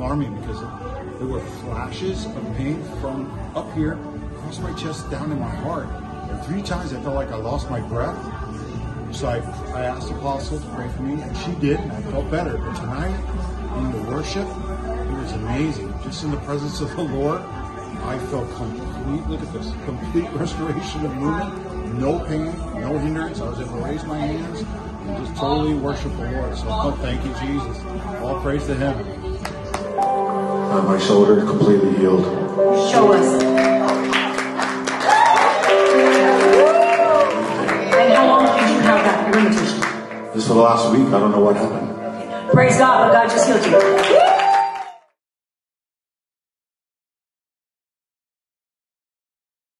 [0.00, 0.60] alarming because
[1.18, 3.98] there were flashes of pain from up here,
[4.34, 5.88] across my chest, down in my heart.
[6.30, 8.16] And three times I felt like I lost my breath.
[9.14, 9.38] So I,
[9.74, 12.56] I asked the Apostle to pray for me, and she did, and I felt better.
[12.56, 13.14] But tonight,
[13.76, 15.92] in the worship, it was amazing.
[16.02, 21.04] Just in the presence of the Lord, I felt complete, look at this, complete restoration
[21.04, 22.46] of movement, no pain,
[22.80, 23.40] no hindrance.
[23.40, 26.56] I was able to raise my hands and just totally worship the Lord.
[26.56, 27.84] So thank you, Jesus.
[28.22, 29.29] All praise to Him.
[30.70, 32.22] Uh, my shoulder completely healed.
[32.92, 33.42] Show us.
[37.92, 39.80] And how long did you have that rheumatism?
[40.32, 42.52] Just for the last week, I don't know what happened.
[42.52, 44.09] Praise God, but God just healed you.